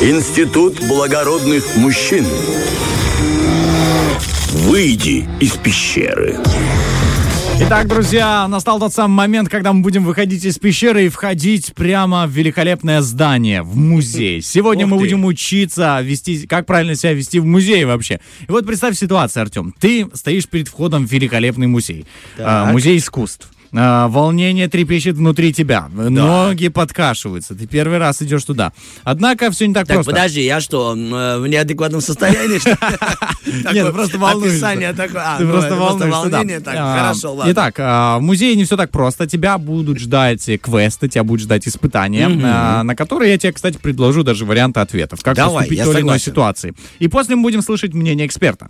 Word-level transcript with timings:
Институт 0.00 0.78
благородных 0.86 1.76
мужчин. 1.76 2.24
Выйди 4.52 5.26
из 5.40 5.52
пещеры. 5.56 6.36
Итак, 7.60 7.88
друзья, 7.88 8.46
настал 8.48 8.78
тот 8.78 8.92
самый 8.92 9.14
момент, 9.14 9.48
когда 9.48 9.72
мы 9.72 9.80
будем 9.80 10.04
выходить 10.04 10.44
из 10.44 10.58
пещеры 10.58 11.06
и 11.06 11.08
входить 11.08 11.72
прямо 11.74 12.26
в 12.26 12.30
великолепное 12.30 13.00
здание, 13.00 13.62
в 13.62 13.74
музей. 13.74 14.42
Сегодня 14.42 14.84
Ух 14.84 14.90
мы 14.92 14.96
ты. 14.98 15.04
будем 15.04 15.24
учиться 15.24 15.98
вести, 16.02 16.46
как 16.46 16.66
правильно 16.66 16.94
себя 16.94 17.14
вести 17.14 17.38
в 17.40 17.46
музее 17.46 17.86
вообще. 17.86 18.20
И 18.46 18.52
вот 18.52 18.66
представь 18.66 18.98
ситуацию, 18.98 19.42
Артем. 19.44 19.74
Ты 19.80 20.06
стоишь 20.12 20.46
перед 20.46 20.68
входом 20.68 21.06
в 21.06 21.10
великолепный 21.10 21.66
музей. 21.66 22.04
А, 22.38 22.64
Так. 22.64 22.72
музей 22.72 22.98
искусств. 22.98 23.48
А, 23.78 24.08
волнение 24.08 24.68
трепещет 24.68 25.16
внутри 25.16 25.52
тебя. 25.52 25.88
Ноги 25.92 26.68
подкашиваются. 26.68 27.54
Ты 27.54 27.66
первый 27.66 27.98
раз 27.98 28.22
идешь 28.22 28.44
туда. 28.44 28.72
Однако 29.04 29.50
все 29.50 29.66
не 29.66 29.74
так, 29.74 29.86
Так, 29.86 29.96
просто. 29.96 30.12
подожди, 30.12 30.44
я 30.44 30.60
что, 30.60 30.94
э, 30.96 31.38
в 31.38 31.46
неадекватном 31.46 32.00
состоянии? 32.00 32.60
Нет, 33.72 33.92
просто 33.92 34.18
волнуешься. 34.18 34.56
Описание 34.56 34.92
такое. 34.92 35.22
А, 35.24 35.38
Ты 35.38 35.44
ну, 35.44 35.52
просто 35.52 35.76
волнуешься, 35.76 36.30
да. 36.30 36.72
А, 36.72 36.98
хорошо, 36.98 37.34
ладно. 37.34 37.52
Итак, 37.52 37.78
в 37.78 38.20
музее 38.20 38.56
не 38.56 38.64
все 38.64 38.76
так 38.76 38.90
просто. 38.90 39.26
Тебя 39.26 39.58
будут 39.58 39.98
ждать 39.98 40.48
квесты, 40.60 41.08
тебя 41.08 41.24
будут 41.24 41.42
ждать 41.42 41.68
испытания, 41.68 42.28
на 42.28 42.96
которые 42.96 43.32
я 43.32 43.38
тебе, 43.38 43.52
кстати, 43.52 43.78
предложу 43.78 44.22
даже 44.22 44.44
варианты 44.44 44.80
ответов. 44.80 45.22
Как 45.22 45.36
поступить 45.36 45.80
в 45.80 45.84
той 45.84 45.94
или 45.94 46.02
иной 46.02 46.18
ситуации. 46.18 46.74
И 46.98 47.08
после 47.08 47.36
мы 47.36 47.42
будем 47.42 47.62
слышать 47.62 47.94
мнение 47.94 48.26
эксперта. 48.26 48.68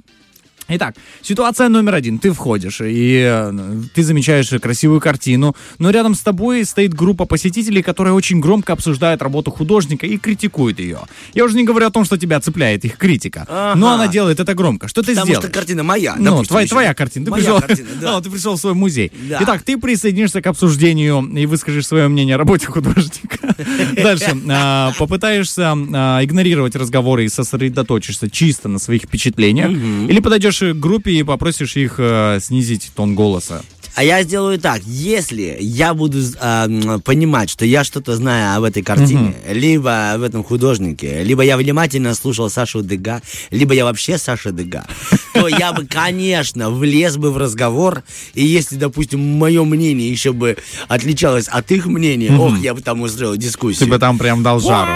Итак, 0.68 0.96
ситуация 1.22 1.68
номер 1.68 1.94
один. 1.94 2.18
Ты 2.18 2.32
входишь, 2.32 2.80
и 2.80 3.22
э, 3.24 3.52
ты 3.94 4.02
замечаешь 4.02 4.48
красивую 4.60 5.00
картину, 5.00 5.54
но 5.78 5.90
рядом 5.90 6.14
с 6.16 6.20
тобой 6.20 6.64
стоит 6.64 6.92
группа 6.92 7.24
посетителей, 7.24 7.82
которая 7.82 8.12
очень 8.14 8.40
громко 8.40 8.72
обсуждает 8.72 9.22
работу 9.22 9.52
художника 9.52 10.06
и 10.06 10.18
критикует 10.18 10.80
ее. 10.80 10.98
Я 11.34 11.44
уже 11.44 11.54
не 11.56 11.62
говорю 11.62 11.86
о 11.86 11.90
том, 11.90 12.04
что 12.04 12.18
тебя 12.18 12.40
цепляет 12.40 12.84
их 12.84 12.96
критика, 12.96 13.46
но 13.48 13.92
Ага. 13.92 13.94
она 13.94 14.08
делает 14.08 14.40
это 14.40 14.54
громко. 14.54 14.88
Что 14.88 15.02
ты 15.02 15.12
Потому 15.12 15.26
сделаешь? 15.26 15.44
что 15.44 15.52
картина 15.52 15.84
моя. 15.84 16.16
Ну, 16.18 16.24
допустим, 16.24 16.48
твоя, 16.48 16.62
еще. 16.64 16.70
твоя 16.70 16.94
картина. 16.94 17.24
Ты 17.26 17.30
Моя 17.30 17.42
пришел, 17.44 17.60
картина, 17.60 17.88
да. 18.00 18.06
А, 18.16 18.20
ты 18.20 18.30
пришел 18.30 18.56
в 18.56 18.60
свой 18.60 18.74
музей. 18.74 19.12
Да. 19.28 19.38
Итак, 19.42 19.62
ты 19.62 19.78
присоединишься 19.78 20.42
к 20.42 20.46
обсуждению 20.48 21.22
и 21.36 21.46
выскажешь 21.46 21.86
свое 21.86 22.08
мнение 22.08 22.34
о 22.34 22.38
работе 22.38 22.66
художника. 22.66 23.54
Дальше. 23.96 24.36
а, 24.50 24.92
Попытаешься 24.98 25.72
а, 25.74 26.24
игнорировать 26.24 26.74
разговоры 26.74 27.24
и 27.24 27.28
сосредоточишься 27.28 28.28
чисто 28.28 28.68
на 28.68 28.80
своих 28.80 29.02
впечатлениях. 29.02 29.70
Или 29.70 30.18
подойдешь 30.18 30.55
к 30.60 30.74
группе 30.74 31.12
и 31.12 31.22
попросишь 31.22 31.76
их 31.76 31.96
э, 31.98 32.38
снизить 32.40 32.90
тон 32.94 33.14
голоса. 33.14 33.62
А 33.96 34.04
я 34.04 34.22
сделаю 34.24 34.58
так, 34.58 34.82
если 34.84 35.56
я 35.58 35.94
буду 35.94 36.18
м, 36.42 37.00
понимать, 37.00 37.48
что 37.48 37.64
я 37.64 37.82
что-то 37.82 38.14
знаю 38.14 38.58
об 38.58 38.64
этой 38.64 38.82
картине, 38.82 39.34
либо 39.50 40.12
об 40.12 40.20
этом 40.20 40.44
художнике, 40.44 41.22
либо 41.22 41.42
я 41.42 41.56
внимательно 41.56 42.14
слушал 42.14 42.50
Сашу 42.50 42.82
Дега, 42.82 43.22
либо 43.50 43.72
я 43.72 43.86
вообще 43.86 44.18
Саша 44.18 44.52
Дега, 44.52 44.84
то 45.32 45.48
я 45.48 45.72
бы, 45.72 45.86
конечно, 45.86 46.68
влез 46.70 47.16
бы 47.16 47.32
в 47.32 47.38
разговор, 47.38 48.02
и 48.34 48.44
если, 48.44 48.76
допустим, 48.76 49.20
мое 49.38 49.64
мнение 49.64 50.10
еще 50.10 50.34
бы 50.34 50.58
отличалось 50.88 51.48
от 51.48 51.70
их 51.72 51.86
мнения, 51.86 52.36
ох, 52.36 52.58
я 52.58 52.74
бы 52.74 52.82
там 52.82 53.00
устроил 53.00 53.32
Ты 53.32 53.38
дискуссию. 53.38 53.88
бы 53.88 53.98
там 53.98 54.18
прям 54.18 54.42
дал 54.42 54.60
жару. 54.60 54.92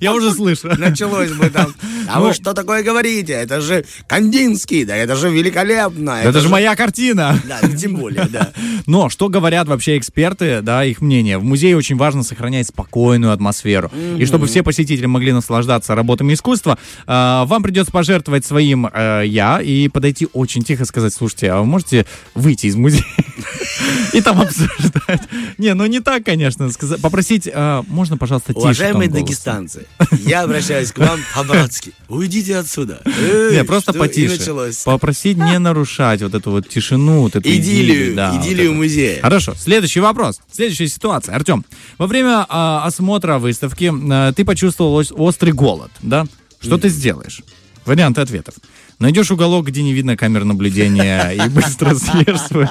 Я 0.00 0.12
уже 0.14 0.32
слышу. 0.32 0.68
Началось 0.78 1.30
бы 1.32 1.48
там. 1.50 1.74
А 2.08 2.18
Ну. 2.18 2.26
вы 2.26 2.32
что 2.34 2.54
такое 2.54 2.82
говорите? 2.82 3.32
Это 3.34 3.60
же 3.60 3.84
Кандинский, 4.08 4.84
да 4.84 4.96
это 4.96 5.14
же 5.16 5.30
великолепно. 5.30 6.20
Это 6.24 6.40
же 6.40 6.48
моя 6.48 6.74
картина. 6.74 7.40
Да, 7.60 7.76
тем 7.76 7.96
более, 7.96 8.24
да. 8.24 8.52
Но 8.86 9.08
что 9.08 9.28
говорят 9.28 9.68
вообще 9.68 9.98
эксперты, 9.98 10.60
да, 10.62 10.84
их 10.84 11.00
мнение? 11.00 11.38
В 11.38 11.44
музее 11.44 11.76
очень 11.76 11.96
важно 11.96 12.22
сохранять 12.22 12.68
спокойную 12.68 13.32
атмосферу. 13.32 13.90
И 14.18 14.24
чтобы 14.24 14.46
все 14.46 14.62
посетители 14.62 15.06
могли 15.06 15.32
наслаждаться 15.32 15.94
работами 15.94 16.34
искусства, 16.34 16.78
э, 17.06 17.06
вам 17.06 17.62
придется 17.62 17.92
пожертвовать 17.92 18.44
своим 18.44 18.86
э, 18.86 19.22
я 19.26 19.60
и 19.60 19.88
подойти 19.88 20.28
очень 20.32 20.62
тихо 20.62 20.84
сказать, 20.84 21.12
слушайте, 21.12 21.50
а 21.50 21.60
вы 21.60 21.66
можете 21.66 22.06
выйти 22.34 22.66
из 22.66 22.76
музея? 22.76 23.04
И 24.12 24.20
там 24.20 24.40
обсуждать. 24.40 25.22
Не, 25.58 25.74
ну 25.74 25.86
не 25.86 26.00
так, 26.00 26.24
конечно. 26.24 26.68
Попросить, 27.00 27.48
э, 27.52 27.82
можно, 27.88 28.16
пожалуйста, 28.16 28.52
тише 28.52 28.64
Уважаемые 28.64 29.08
тон 29.08 29.18
голоса?» 29.18 29.26
дагестанцы, 29.26 29.86
я 30.26 30.42
обращаюсь 30.42 30.92
к 30.92 30.98
вам 30.98 31.20
по-братски. 31.34 31.92
Уйдите 32.08 32.56
отсюда. 32.56 33.00
Не, 33.06 33.64
просто 33.64 33.92
и 33.92 33.98
потише. 33.98 34.54
Попросить 34.84 35.38
не 35.38 35.58
нарушать 35.58 36.22
вот 36.22 36.34
эту 36.34 36.50
вот 36.50 36.68
тишину, 36.68 37.22
вот 37.22 37.36
эту 37.46 37.56
Идиллию, 37.56 38.14
да, 38.14 38.32
вот 38.32 38.44
идиллию 38.44 38.70
это. 38.70 38.74
музея. 38.76 39.20
Хорошо, 39.22 39.54
следующий 39.58 40.00
вопрос. 40.00 40.40
Следующая 40.52 40.88
ситуация. 40.88 41.34
Артем, 41.34 41.64
во 41.98 42.06
время 42.06 42.44
а, 42.48 42.84
осмотра 42.86 43.38
выставки 43.38 43.92
а, 44.10 44.32
ты 44.32 44.44
почувствовал 44.44 44.94
ос- 44.96 45.12
острый 45.14 45.52
голод, 45.52 45.90
да? 46.02 46.26
Что 46.60 46.78
ты 46.78 46.88
сделаешь? 46.88 47.42
Варианты 47.84 48.20
ответов. 48.20 48.54
Найдешь 49.02 49.32
уголок, 49.32 49.66
где 49.66 49.82
не 49.82 49.92
видно 49.92 50.16
камер 50.16 50.44
наблюдения, 50.44 51.30
и 51.30 51.48
быстро 51.48 51.94
съешь 51.96 52.40
свой, 52.40 52.68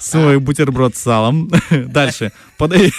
свой 0.00 0.38
бутерброд 0.40 0.96
с 0.96 1.00
салом. 1.00 1.50
Дальше. 1.70 2.32
Подой- 2.58 2.90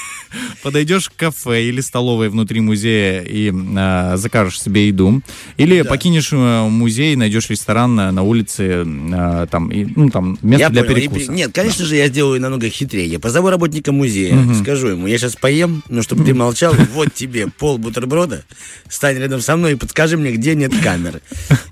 подойдешь 0.62 1.09
к 1.09 1.16
кафе 1.16 1.63
или 1.63 1.81
столовой 1.81 2.29
внутри 2.29 2.59
музея 2.59 3.22
и 3.22 3.51
а, 3.78 4.18
закажешь 4.18 4.62
себе 4.62 4.88
еду. 4.90 5.22
Или 5.57 5.81
покинешь 5.81 6.29
э, 6.34 6.68
музей, 6.69 7.16
найдешь 7.16 7.50
ресторан 7.50 7.96
на, 7.96 8.12
на 8.12 8.22
улице, 8.22 8.84
а, 9.13 9.47
там, 9.47 9.69
и, 9.72 9.85
ну, 9.96 10.09
там, 10.09 10.38
место 10.41 10.59
Я 10.66 10.69
для 10.69 10.84
понял. 10.84 10.96
И 10.97 11.00
перекуса. 11.00 11.25
при- 11.28 11.35
Нет, 11.35 11.52
конечно 11.53 11.85
же, 11.85 11.96
я 11.96 12.07
сделаю 12.09 12.40
намного 12.41 12.69
хитрее. 12.69 13.07
Я 13.07 13.19
позову 13.19 13.50
работника 13.50 13.91
музея, 13.91 14.38
скажу 14.62 14.88
ему, 14.90 15.07
я 15.07 15.17
сейчас 15.17 15.35
поем, 15.35 15.81
но 15.90 16.02
чтобы 16.03 16.23
ты 16.25 16.34
молчал, 16.35 16.75
вот 16.94 17.13
тебе 17.13 17.47
пол 17.47 17.78
бутерброда, 17.78 18.44
стань 18.90 19.17
рядом 19.17 19.41
со 19.41 19.56
мной 19.56 19.72
и 19.73 19.75
подскажи 19.75 20.17
мне, 20.17 20.31
где 20.34 20.53
нет 20.53 20.73
камеры. 20.84 21.22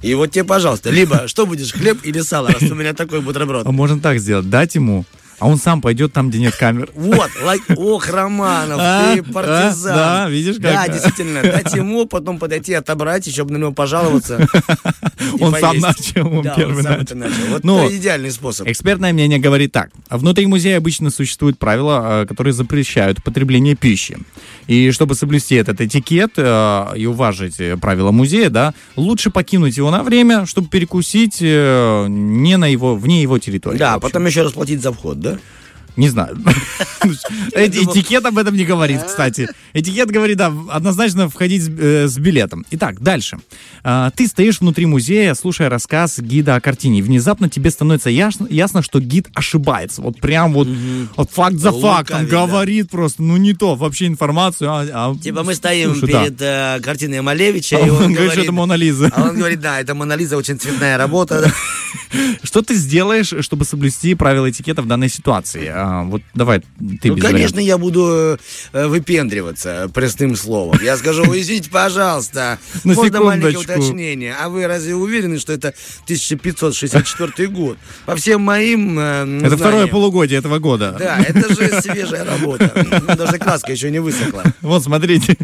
И 0.02 0.14
вот 0.16 0.32
тебе, 0.32 0.46
пожалуйста, 0.46 0.90
либо 1.04 1.28
что 1.28 1.46
будешь, 1.46 1.74
хлеб 1.74 2.00
или 2.04 2.22
сало, 2.22 2.50
раз 2.50 2.62
у 2.64 2.76
меня 2.76 2.94
такой 2.94 3.20
бутерброд. 3.22 3.66
А 3.68 3.72
можно 3.72 4.00
так 4.00 4.20
сделать, 4.20 4.50
дать 4.50 4.76
ему, 4.76 5.04
а 5.40 5.48
он 5.50 5.58
сам 5.58 5.82
пойдет 5.82 6.14
там, 6.14 6.30
где 6.30 6.40
нет 6.40 6.56
камер. 6.56 6.90
Вот, 6.96 7.30
лайк, 7.44 7.64
ох, 7.76 8.08
Романов, 8.08 8.78
А, 8.82 9.14
ты 9.14 9.22
партизан. 9.24 9.92
а, 9.94 9.96
да, 10.26 10.30
видишь, 10.30 10.56
Да, 10.58 10.86
как? 10.86 10.94
действительно, 10.94 11.42
дать 11.42 11.74
ему, 11.74 12.06
потом 12.06 12.40
подойти, 12.40 12.74
отобрать, 12.74 13.28
еще 13.28 13.44
бы 13.44 13.52
на 13.52 13.58
него 13.58 13.74
пожаловаться. 13.74 14.48
Он 15.40 15.56
сам 15.56 15.78
начал, 15.78 16.28
он 16.28 16.44
Да, 16.44 16.56
первый 16.56 16.78
он 16.78 16.84
сам 16.84 16.92
начал. 16.92 17.04
это 17.04 17.16
начал. 17.16 17.48
Вот 17.50 17.64
Ну, 17.64 17.86
это 17.86 17.98
идеальный 17.98 18.32
способ. 18.32 18.68
Экспертное 18.68 19.14
мнение 19.14 19.40
говорит 19.40 19.72
так. 19.72 19.90
Внутри 20.10 20.46
музея 20.46 20.78
обычно 20.78 21.10
существуют 21.10 21.58
правила, 21.58 22.24
э, 22.24 22.26
которые 22.26 22.54
запрещают 22.54 23.24
потребление 23.24 23.76
пищи. 23.76 24.18
И 24.68 24.92
чтобы 24.92 25.16
соблюсти 25.16 25.56
этот 25.56 25.82
этикет 25.82 26.32
э, 26.38 26.94
и 26.96 27.06
уважить 27.06 27.60
э, 27.60 27.78
правила 27.78 28.12
музея, 28.12 28.50
да, 28.50 28.74
лучше 28.96 29.30
покинуть 29.30 29.78
его 29.78 29.92
на 29.92 30.04
время, 30.04 30.46
чтобы 30.46 30.68
перекусить 30.68 31.38
э, 31.42 32.06
не 32.10 32.58
на 32.58 32.66
его, 32.66 32.96
вне 32.96 33.22
его 33.22 33.40
территории. 33.40 33.78
Да, 33.78 34.00
потом 34.00 34.26
еще 34.26 34.44
расплатить 34.44 34.82
за 34.82 34.92
вход, 34.92 35.20
да? 35.20 35.38
Не 35.96 36.10
знаю. 36.10 36.38
Этикет 37.54 38.26
об 38.26 38.38
этом 38.38 38.56
не 38.56 38.66
говорит, 38.66 39.04
кстати. 39.04 39.48
Этикет 39.74 40.10
говорит, 40.10 40.38
да, 40.38 40.52
однозначно 40.72 41.30
входить 41.30 41.64
с, 41.64 41.70
э, 41.70 42.08
с 42.08 42.18
билетом. 42.18 42.66
Итак, 42.72 43.02
дальше. 43.02 43.38
А, 43.84 44.10
Ты 44.12 44.28
стоишь 44.28 44.60
внутри 44.60 44.86
музея, 44.86 45.34
слушая 45.36 45.70
рассказ 45.70 46.20
гида 46.20 46.56
о 46.56 46.62
картине. 46.62 47.02
Внезапно 47.04 47.50
тебе 47.50 47.70
становится 47.70 48.10
ясно, 48.10 48.82
что 48.82 49.00
гид 49.00 49.28
ошибается. 49.34 50.02
Вот 50.02 50.20
прям 50.20 50.54
вот, 50.54 50.68
факт 51.32 51.58
за 51.58 51.72
фактом 51.72 52.28
говорит 52.28 52.90
просто, 52.90 53.22
ну 53.22 53.38
не 53.38 53.54
то, 53.54 53.76
вообще 53.76 54.08
информацию. 54.08 54.70
а- 54.72 54.88
а- 55.12 55.16
Типа 55.16 55.44
мы 55.44 55.54
стоим 55.56 56.00
перед 56.00 56.42
э, 56.42 56.80
картиной 56.82 57.22
Малевича, 57.22 57.78
и 57.78 57.90
он, 57.90 58.04
он 58.06 58.14
говорит, 58.14 58.32
что 58.34 58.42
это 58.42 58.52
Мона 58.52 58.74
Лиза. 58.74 59.12
А 59.16 59.24
он 59.30 59.38
говорит, 59.38 59.60
да, 59.60 59.80
это 59.80 59.94
Мона 59.94 60.14
Лиза, 60.14 60.38
очень 60.38 60.60
цветная 60.60 60.98
работа. 60.98 61.52
Что 62.44 62.62
ты 62.62 62.76
сделаешь, 62.76 63.34
чтобы 63.42 63.66
соблюсти 63.66 64.16
правила 64.16 64.50
этикета 64.50 64.82
в 64.82 64.88
данной 64.88 65.10
ситуации? 65.10 65.72
А, 65.74 66.04
Вот 66.04 66.22
давай, 66.34 66.62
ты 67.02 67.12
Ну, 67.12 67.18
конечно, 67.18 67.60
я 67.60 67.78
буду 67.78 68.38
э, 68.74 68.88
выпендриваться 68.88 69.90
простым 69.94 70.36
словом. 70.36 70.80
Я 70.82 70.98
скажу, 70.98 71.24
«Ой, 71.28 71.42
извините, 71.42 71.70
пожалуйста, 71.70 72.60
На 72.84 72.94
можно 72.94 73.22
маленькое 73.22 73.58
уточнение. 73.58 74.36
А 74.40 74.50
вы 74.50 74.68
разве 74.68 74.96
уверены, 74.96 75.40
что 75.40 75.54
это 75.54 75.74
1564 76.06 77.48
год? 77.50 77.78
По 78.06 78.16
всем 78.16 78.42
моим 78.42 78.98
э. 79.00 79.42
Это 79.46 79.58
второе 79.58 79.88
полугодие 79.88 80.40
этого 80.40 80.60
года. 80.60 80.96
Да, 81.00 81.20
это 81.20 81.54
же 81.54 81.82
свежая 81.82 82.26
работа. 82.26 82.72
Даже 83.18 83.38
краска 83.38 83.72
еще 83.72 83.92
не 83.92 84.00
высохла. 84.00 84.44
Вот, 84.62 84.84
смотрите. 84.84 85.38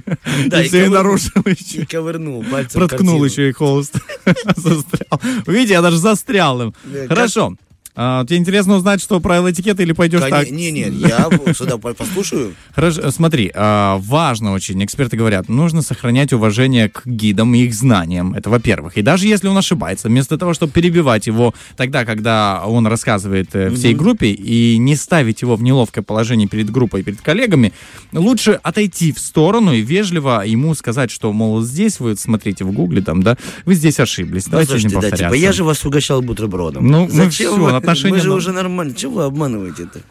Да, 0.47 0.63
и 0.63 0.67
и 0.69 0.87
нарушил 0.87 1.41
еще. 1.45 1.81
И 1.81 1.85
ковырнул 1.85 2.43
пальцем 2.43 2.79
Проткнул 2.79 3.19
картину. 3.19 3.23
еще 3.25 3.49
и 3.49 3.51
холст. 3.51 3.95
Застрял. 4.55 5.21
Видите, 5.47 5.73
я 5.73 5.81
даже 5.81 5.97
застрял 5.97 6.61
им. 6.61 6.73
Хорошо. 7.07 7.55
А, 8.01 8.24
тебе 8.25 8.38
интересно 8.38 8.78
узнать, 8.78 9.01
что 9.01 9.19
правила 9.19 9.51
этикета, 9.51 9.84
или 9.84 9.92
пойдешь 9.92 10.22
Коне- 10.22 10.30
так? 10.30 10.51
Не, 10.51 10.72
нет, 10.72 10.94
я 10.94 11.28
сюда 11.54 11.78
по- 11.78 11.94
послушаю. 11.94 12.56
Хорошо, 12.74 13.12
смотри, 13.12 13.51
а, 13.54 13.98
важно 13.98 14.54
очень, 14.54 14.81
эксперты 14.86 15.18
говорят, 15.18 15.50
нужно 15.50 15.81
сохранять 15.81 16.31
уважение 16.31 16.88
к 16.88 17.01
гидам 17.06 17.54
и 17.56 17.66
их 17.66 17.74
знаниям. 17.74 18.36
Это 18.36 18.50
во-первых. 18.50 18.98
И 18.98 19.01
даже 19.01 19.28
если 19.28 19.50
он 19.50 19.57
ошибается, 19.57 20.07
вместо 20.07 20.38
того, 20.38 20.54
чтобы 20.54 20.72
перебивать 20.72 21.28
его 21.28 21.54
тогда, 21.75 22.06
когда 22.06 22.63
он 22.66 22.88
рассказывает 22.88 23.54
э, 23.54 23.69
всей 23.72 23.94
группе, 23.94 24.31
и 24.31 24.78
не 24.78 24.96
ставить 24.96 25.42
его 25.42 25.57
в 25.57 25.62
неловкое 25.62 26.01
положение 26.01 26.48
перед 26.48 26.69
группой, 26.69 27.04
перед 27.04 27.19
коллегами, 27.19 27.74
лучше 28.13 28.62
отойти 28.63 29.12
в 29.12 29.19
сторону 29.19 29.74
и 29.74 29.81
вежливо 29.81 30.46
ему 30.46 30.74
сказать, 30.74 31.12
что, 31.12 31.34
мол, 31.34 31.62
здесь 31.63 32.00
вы 32.00 32.16
смотрите 32.16 32.63
в 32.63 32.72
гугле, 32.72 33.01
там, 33.01 33.22
да, 33.24 33.36
вы 33.66 33.75
здесь 33.75 34.00
ошиблись, 34.00 34.46
давайте 34.46 34.75
не 34.75 34.84
да, 34.84 34.90
повторяться. 35.01 35.25
типа, 35.25 35.34
я 35.34 35.51
же 35.51 35.66
вас 35.66 35.86
угощал 35.86 36.22
бутербродом. 36.22 36.88
Ну, 36.88 37.04
мы 37.04 37.10
Зачем? 37.10 37.60
отношения 37.91 38.18
Мы 38.18 38.21
же 38.21 38.33
уже 38.33 38.51
нормально. 38.51 38.94
Чего 38.94 39.15
вы 39.15 39.24
обманываете-то? 39.24 40.01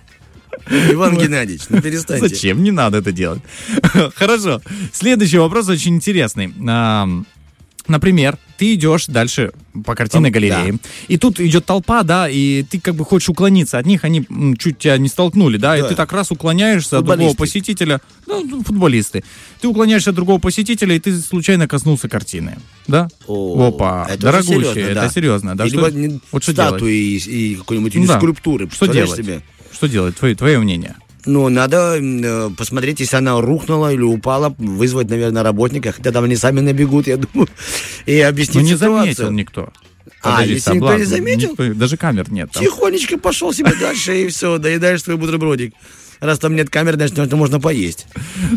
Иван 0.91 1.17
Геннадьевич, 1.17 1.63
ну 1.69 1.81
перестаньте. 1.81 2.29
Зачем? 2.29 2.63
Не 2.63 2.71
надо 2.71 2.99
это 2.99 3.13
делать. 3.13 3.41
Хорошо. 4.17 4.61
Следующий 4.93 5.39
вопрос 5.39 5.69
очень 5.69 5.95
интересный. 5.97 6.53
Например, 7.87 8.39
ты 8.59 8.75
идешь 8.75 9.07
дальше 9.07 9.53
по 9.87 9.95
картинной 9.95 10.31
галерее, 10.31 10.79
и 11.07 11.17
тут 11.17 11.39
идет 11.41 11.65
толпа, 11.65 12.03
да, 12.03 12.29
и 12.29 12.65
ты 12.65 12.81
как 12.81 12.97
бы 12.97 13.05
хочешь 13.05 13.29
уклониться 13.29 13.79
от 13.79 13.87
них, 13.87 14.05
они 14.05 14.27
чуть 14.59 14.79
тебя 14.79 14.99
не 14.99 15.09
столкнули, 15.09 15.57
да, 15.57 15.79
и 15.79 15.83
Да. 15.83 15.89
ты 15.89 15.95
так 15.95 16.13
раз 16.13 16.31
уклоняешься 16.33 16.99
от 16.99 17.05
другого 17.05 17.35
посетителя, 17.35 18.01
ну, 18.27 18.45
ну, 18.45 18.63
футболисты, 18.65 19.23
ты 19.61 19.69
уклоняешься 19.69 20.11
от 20.11 20.17
другого 20.17 20.39
посетителя, 20.41 20.95
и 20.97 20.99
ты 20.99 21.17
случайно 21.21 21.69
коснулся 21.69 22.09
картины, 22.09 22.59
да? 22.89 23.09
О, 23.27 23.69
Опа, 23.69 24.07
это 24.11 24.23
дорогущие, 24.23 24.61
серьезно, 24.75 24.81
это 24.91 24.95
да. 25.03 25.09
серьезно, 25.11 25.57
да? 25.57 25.65
Или 25.67 25.73
Что- 25.79 26.21
вот 26.33 26.43
что 26.43 26.53
делать? 26.53 26.71
статуи 26.71 26.95
и, 26.95 27.17
и 27.53 27.55
какой-нибудь 27.55 27.95
Ну 27.95 28.07
да. 28.07 28.17
скульптуры. 28.19 28.69
Что 28.71 28.87
делать? 28.87 29.17
себе? 29.17 29.43
Что 29.73 29.87
делать? 29.87 30.17
Твое, 30.17 30.35
твое 30.35 30.59
мнение? 30.59 30.97
Ну, 31.29 31.49
надо 31.51 31.99
э, 32.01 32.51
посмотреть, 32.57 33.01
если 33.01 33.17
она 33.17 33.39
рухнула 33.41 33.93
или 33.93 34.01
упала, 34.01 34.55
вызвать, 34.59 35.11
наверное, 35.11 35.43
работника, 35.43 35.93
хотя 35.93 36.11
там 36.11 36.25
они 36.25 36.37
сами 36.37 36.61
набегут, 36.61 37.07
я 37.07 37.19
думаю, 37.19 37.49
и 38.07 38.19
объяснить 38.21 38.57
Ну, 38.65 38.71
не 38.71 38.75
ситуацию. 38.77 39.15
заметил 39.15 39.31
никто. 39.33 39.69
А, 40.23 40.31
Подожди, 40.37 40.55
если 40.55 40.75
никто 40.75 40.95
не 40.97 41.05
заметил? 41.05 41.51
Никто- 41.51 41.75
даже 41.75 41.97
камер 41.99 42.33
нет. 42.33 42.51
там. 42.51 42.63
Тихонечко 42.63 43.19
пошел 43.19 43.53
себе 43.53 43.73
дальше, 43.79 44.23
и 44.23 44.29
все, 44.29 44.57
доедаешь 44.57 45.03
свой 45.03 45.17
бутербродик. 45.19 45.75
Раз 46.21 46.39
там 46.39 46.57
нет 46.57 46.71
камер, 46.71 46.95
значит, 46.95 47.19
это 47.19 47.37
можно 47.37 47.61
поесть. 47.61 48.07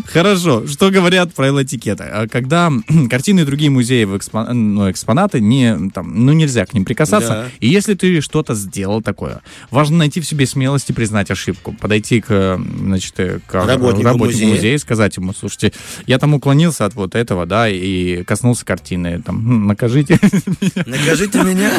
Хорошо. 0.06 0.66
Что 0.66 0.90
говорят 0.90 1.34
правила 1.34 1.62
этикета? 1.62 2.28
Когда 2.30 2.70
картины 3.10 3.40
и 3.40 3.44
другие 3.44 3.70
музеи 3.70 4.04
в 4.04 4.14
экспо- 4.14 4.52
ну, 4.52 4.90
экспонаты, 4.90 5.40
не, 5.40 5.90
там, 5.90 6.24
ну, 6.26 6.32
нельзя 6.32 6.66
к 6.66 6.74
ним 6.74 6.84
прикасаться. 6.84 7.28
Да. 7.28 7.46
И 7.60 7.68
если 7.68 7.94
ты 7.94 8.20
что-то 8.20 8.54
сделал 8.54 9.02
такое, 9.02 9.40
важно 9.70 9.98
найти 9.98 10.20
в 10.20 10.26
себе 10.26 10.46
смелость 10.46 10.90
и 10.90 10.92
признать 10.92 11.30
ошибку. 11.30 11.72
Подойти 11.80 12.20
к, 12.20 12.60
значит, 12.80 13.14
э, 13.18 13.38
к 13.46 13.54
Работнику 13.54 14.02
работнику 14.04 14.24
музея. 14.24 14.48
музея 14.54 14.74
и 14.74 14.78
сказать 14.78 15.16
ему, 15.16 15.32
слушайте, 15.32 15.72
я 16.06 16.18
там 16.18 16.34
уклонился 16.34 16.84
от 16.84 16.94
вот 16.94 17.14
этого, 17.14 17.46
да, 17.46 17.68
и 17.68 18.22
коснулся 18.24 18.64
картины, 18.64 19.22
там, 19.22 19.36
«М, 19.38 19.66
накажите. 19.66 20.18
Накажите 20.86 21.42
меня. 21.42 21.70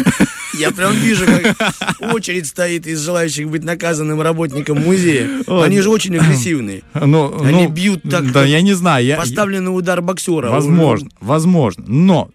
Я 0.59 0.71
прям 0.71 0.94
вижу, 0.95 1.25
как 1.25 2.13
очередь 2.13 2.47
стоит 2.47 2.85
из 2.88 3.00
желающих 3.00 3.50
быть 3.50 3.63
наказанным 3.63 4.21
работником 4.21 4.80
музея. 4.81 5.27
Они 5.74 5.81
же 5.81 5.90
очень 5.90 6.16
агрессивные. 6.18 6.84
Ну, 6.94 7.44
Они 7.44 7.64
ну, 7.64 7.70
бьют 7.70 8.04
так, 8.04 8.31
Да, 8.31 8.44
я 8.46 8.62
не 8.62 8.74
знаю. 8.74 9.06
я- 9.06 9.18
Поставленный 9.18 9.75
удар 9.75 10.02
боксера. 10.02 10.50
Возможно, 10.50 11.10
возможно. 11.20 11.84
Но 11.88 12.30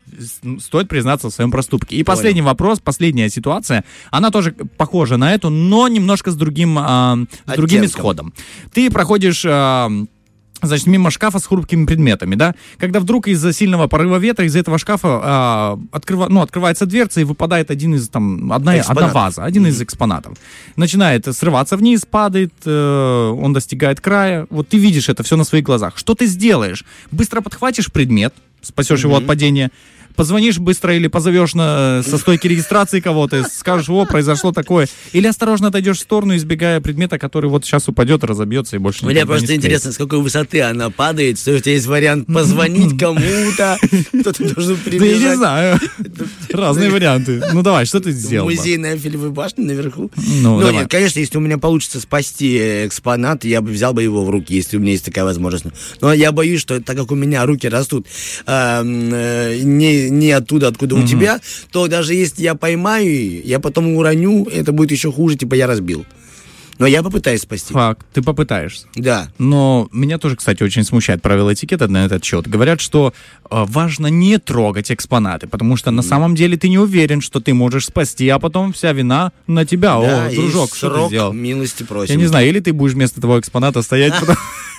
стоит 0.60 0.88
признаться 0.88 1.30
в 1.30 1.32
своем 1.32 1.50
проступке. 1.50 1.96
И 1.96 2.02
последний 2.02 2.42
вопрос, 2.42 2.80
последняя 2.80 3.28
ситуация, 3.28 3.84
она 4.10 4.30
тоже 4.30 4.52
похожа 4.76 5.16
на 5.16 5.34
эту, 5.34 5.50
но 5.50 5.88
немножко 5.88 6.30
с 6.30 6.36
другим, 6.36 6.76
а, 6.78 7.16
с 7.46 7.52
другим 7.54 7.82
Оттенком. 7.82 7.86
исходом. 7.86 8.34
Ты 8.72 8.90
проходишь... 8.90 9.44
а, 9.46 9.90
Значит, 10.60 10.86
мимо 10.86 11.10
шкафа 11.10 11.38
с 11.38 11.46
хрупкими 11.46 11.86
предметами, 11.86 12.34
да? 12.34 12.54
Когда 12.78 12.98
вдруг 13.00 13.28
из-за 13.28 13.52
сильного 13.52 13.86
порыва 13.86 14.16
ветра 14.16 14.44
из 14.44 14.56
этого 14.56 14.78
шкафа 14.78 15.20
а, 15.22 15.78
открыва- 15.92 16.28
ну, 16.28 16.40
открывается 16.40 16.84
дверца 16.84 17.20
и 17.20 17.24
выпадает 17.24 17.70
один 17.70 17.94
из 17.94 18.08
там 18.08 18.52
одна, 18.52 18.72
одна 18.72 19.08
ваза, 19.08 19.44
один 19.44 19.66
из 19.66 19.80
экспонатов. 19.80 20.36
Начинает 20.76 21.26
срываться 21.34 21.76
вниз, 21.76 22.04
падает, 22.04 22.52
э, 22.64 23.34
он 23.38 23.52
достигает 23.52 24.00
края. 24.00 24.46
Вот 24.50 24.68
ты 24.68 24.78
видишь 24.78 25.08
это 25.08 25.22
все 25.22 25.36
на 25.36 25.44
своих 25.44 25.64
глазах. 25.64 25.96
Что 25.96 26.14
ты 26.14 26.26
сделаешь? 26.26 26.84
Быстро 27.12 27.40
подхватишь 27.40 27.92
предмет, 27.92 28.34
спасешь 28.60 29.04
его 29.04 29.16
от 29.16 29.26
падения, 29.26 29.70
позвонишь 30.18 30.58
быстро 30.58 30.96
или 30.96 31.06
позовешь 31.06 31.54
на, 31.54 32.02
со 32.02 32.18
стойки 32.18 32.48
регистрации 32.48 32.98
кого-то, 32.98 33.44
скажешь, 33.44 33.88
о, 33.88 34.04
произошло 34.04 34.50
такое. 34.50 34.88
Или 35.12 35.28
осторожно 35.28 35.68
отойдешь 35.68 35.98
в 35.98 36.00
сторону, 36.00 36.34
избегая 36.34 36.80
предмета, 36.80 37.20
который 37.20 37.48
вот 37.48 37.64
сейчас 37.64 37.86
упадет, 37.88 38.24
разобьется 38.24 38.74
и 38.74 38.80
больше 38.80 39.06
Мне 39.06 39.14
не 39.14 39.26
просто 39.26 39.54
интересно, 39.54 39.92
с 39.92 39.96
какой 39.96 40.20
высоты 40.20 40.62
она 40.62 40.90
падает, 40.90 41.38
что 41.38 41.54
у 41.54 41.60
тебя 41.60 41.74
есть 41.74 41.86
вариант 41.86 42.26
позвонить 42.26 42.98
кому-то, 43.00 43.78
кто-то 44.20 44.54
должен 44.54 44.76
Да 44.84 44.90
я 44.90 44.92
не 44.92 44.98
прибежать. 44.98 45.36
знаю. 45.36 45.80
Разные 46.50 46.90
варианты. 46.90 47.42
Ну 47.52 47.62
давай, 47.62 47.86
что 47.86 48.00
ты 48.00 48.12
сделал? 48.12 48.46
бы? 48.46 48.54
Музей 48.54 48.76
на 48.76 48.92
Эйфелевой 48.92 49.30
башне 49.30 49.64
наверху. 49.64 50.10
Ну, 50.16 50.60
Ну, 50.60 50.70
нет, 50.70 50.88
конечно, 50.88 51.18
если 51.20 51.38
у 51.38 51.40
меня 51.40 51.58
получится 51.58 52.00
спасти 52.00 52.58
экспонат, 52.86 53.44
я 53.44 53.60
бы 53.60 53.70
взял 53.70 53.92
бы 53.92 54.02
его 54.02 54.24
в 54.24 54.30
руки, 54.30 54.54
если 54.54 54.76
у 54.76 54.80
меня 54.80 54.92
есть 54.92 55.04
такая 55.04 55.24
возможность. 55.24 55.66
Но 56.00 56.12
я 56.12 56.32
боюсь, 56.32 56.60
что 56.60 56.80
так 56.80 56.96
как 56.96 57.10
у 57.12 57.14
меня 57.14 57.44
руки 57.46 57.68
растут 57.68 58.06
эм, 58.46 59.10
э, 59.12 59.58
не, 59.62 60.10
не 60.10 60.32
оттуда, 60.32 60.68
откуда 60.68 60.96
у 60.96 61.06
тебя, 61.06 61.40
то 61.72 61.86
даже 61.88 62.14
если 62.14 62.42
я 62.42 62.54
поймаю, 62.54 63.44
я 63.44 63.58
потом 63.60 63.94
уроню, 63.96 64.46
это 64.46 64.72
будет 64.72 64.92
еще 64.92 65.12
хуже, 65.12 65.36
типа 65.36 65.54
я 65.54 65.66
разбил. 65.66 66.04
Но 66.78 66.86
я 66.86 67.02
попытаюсь 67.02 67.42
спасти. 67.42 67.72
Факт, 67.72 68.06
ты 68.12 68.22
попытаешься. 68.22 68.86
Да. 68.94 69.28
Но 69.38 69.88
меня 69.92 70.18
тоже, 70.18 70.36
кстати, 70.36 70.62
очень 70.62 70.84
смущает 70.84 71.22
правила 71.22 71.52
этикета 71.52 71.88
на 71.88 72.04
этот 72.04 72.24
счет. 72.24 72.46
Говорят, 72.46 72.80
что 72.80 73.12
э, 73.50 73.64
важно 73.66 74.06
не 74.06 74.38
трогать 74.38 74.92
экспонаты, 74.92 75.46
потому 75.48 75.76
что 75.76 75.90
на 75.90 76.02
самом 76.02 76.34
деле 76.34 76.56
ты 76.56 76.68
не 76.68 76.78
уверен, 76.78 77.20
что 77.20 77.40
ты 77.40 77.52
можешь 77.54 77.86
спасти, 77.86 78.28
а 78.28 78.38
потом 78.38 78.72
вся 78.72 78.92
вина 78.92 79.32
на 79.46 79.66
тебя. 79.66 79.98
да, 80.00 80.26
О, 80.26 80.30
и 80.30 80.36
дружок, 80.36 80.74
что 80.74 80.90
ты 80.90 81.06
сделал? 81.08 81.32
милости 81.32 81.82
просим. 81.82 82.14
Я 82.14 82.20
не 82.20 82.26
знаю, 82.26 82.48
или 82.48 82.60
ты 82.60 82.72
будешь 82.72 82.94
вместо 82.94 83.20
того 83.20 83.40
экспоната 83.40 83.82
стоять, 83.82 84.14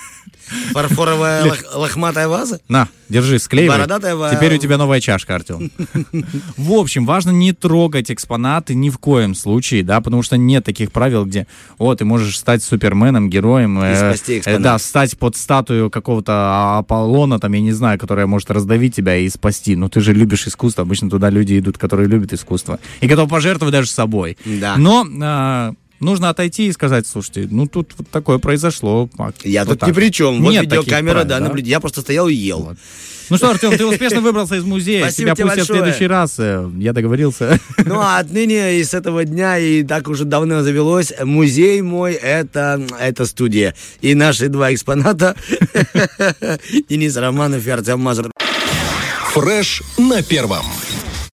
Фарфоровая 0.72 1.44
лох- 1.44 1.74
лохматая 1.76 2.28
ваза? 2.28 2.60
На, 2.68 2.88
держи, 3.08 3.38
склеивай. 3.38 3.76
Бородатая 3.78 4.14
ва- 4.16 4.30
Теперь 4.34 4.54
у 4.54 4.58
тебя 4.58 4.76
новая 4.78 5.00
чашка, 5.00 5.34
Артем. 5.36 5.70
В 6.56 6.72
общем, 6.72 7.06
важно 7.06 7.30
не 7.30 7.52
трогать 7.52 8.10
экспонаты 8.10 8.74
ни 8.74 8.90
в 8.90 8.98
коем 8.98 9.34
случае, 9.34 9.82
да, 9.82 10.00
потому 10.00 10.22
что 10.22 10.36
нет 10.36 10.64
таких 10.64 10.92
правил, 10.92 11.24
где, 11.24 11.46
о, 11.78 11.94
ты 11.94 12.04
можешь 12.04 12.38
стать 12.38 12.62
суперменом, 12.62 13.30
героем. 13.30 13.78
э, 13.80 14.08
спасти 14.10 14.34
э, 14.34 14.38
экспонат. 14.38 14.62
Да, 14.62 14.78
встать 14.78 15.18
под 15.18 15.36
статую 15.36 15.90
какого-то 15.90 16.78
Аполлона, 16.78 17.38
там, 17.38 17.52
я 17.52 17.60
не 17.60 17.72
знаю, 17.72 17.98
которая 17.98 18.26
может 18.26 18.50
раздавить 18.50 18.94
тебя 18.94 19.16
и 19.16 19.28
спасти. 19.28 19.76
Но 19.76 19.88
ты 19.88 20.00
же 20.00 20.12
любишь 20.12 20.46
искусство, 20.46 20.82
обычно 20.82 21.10
туда 21.10 21.30
люди 21.30 21.58
идут, 21.58 21.78
которые 21.78 22.08
любят 22.08 22.32
искусство. 22.32 22.78
И 23.00 23.06
готовы 23.06 23.28
пожертвовать 23.28 23.72
даже 23.72 23.88
собой. 23.90 24.36
Да. 24.44 24.76
Но 24.76 25.06
а, 25.22 25.72
нужно 26.00 26.28
отойти 26.30 26.66
и 26.66 26.72
сказать, 26.72 27.06
слушайте, 27.06 27.46
ну 27.50 27.66
тут 27.66 27.92
вот 27.96 28.08
такое 28.08 28.38
произошло. 28.38 29.08
а, 29.18 29.32
Я 29.44 29.64
вот 29.64 29.70
тут 29.72 29.80
так 29.80 29.88
ни 29.88 29.92
вот». 29.92 29.96
при 30.00 30.10
чем. 30.10 30.42
Вот 30.42 30.50
Нет 30.52 30.62
видеокамера, 30.62 31.12
правил, 31.14 31.28
да, 31.28 31.40
наблюдение. 31.40 31.70
Я 31.72 31.80
просто 31.80 32.00
стоял 32.00 32.28
и 32.28 32.34
ел. 32.34 32.60
Вот. 32.60 32.76
Ну 33.28 33.36
что, 33.36 33.50
Артем, 33.50 33.76
ты 33.78 33.86
успешно 33.86 34.20
выбрался 34.20 34.56
из 34.56 34.64
музея. 34.64 35.02
Спасибо 35.04 35.28
Тебя 35.30 35.34
тебе 35.36 35.44
пустят 35.46 35.64
в 35.64 35.68
большое. 35.68 35.82
следующий 35.84 36.06
раз. 36.08 36.34
э, 36.38 36.68
Я 36.78 36.92
договорился. 36.92 37.60
Ну, 37.84 38.00
а 38.00 38.18
отныне 38.18 38.80
и 38.80 38.82
с 38.84 38.92
этого 38.92 39.24
дня, 39.24 39.56
и 39.58 39.84
так 39.84 40.08
уже 40.08 40.24
давно 40.24 40.62
завелось, 40.64 41.12
музей 41.22 41.80
мой 41.80 42.14
это, 42.14 42.84
это 42.98 43.26
студия. 43.26 43.76
И 44.00 44.16
наши 44.16 44.48
два 44.48 44.74
экспоната, 44.74 45.36
Денис 46.88 47.16
Романов 47.16 47.64
и 47.64 47.70
Артем 47.70 48.00
Мазур. 48.00 48.32
Фреш 49.32 49.80
на 49.96 50.22
первом. 50.24 50.64